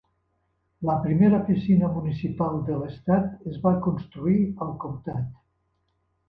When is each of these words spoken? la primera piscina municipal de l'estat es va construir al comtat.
la 0.89 0.93
primera 1.01 1.41
piscina 1.49 1.89
municipal 1.97 2.57
de 2.69 2.79
l'estat 2.79 3.45
es 3.53 3.61
va 3.67 3.75
construir 3.89 4.39
al 4.69 4.73
comtat. 4.87 5.31